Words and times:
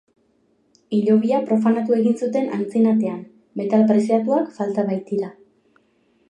Hilobia 0.99 1.41
profanatu 1.49 1.97
egin 1.97 2.17
zuten 2.27 2.49
antzinatean, 2.57 3.19
metal 3.61 3.85
preziatuak 3.93 4.49
falta 4.57 4.87
baitira. 4.91 5.31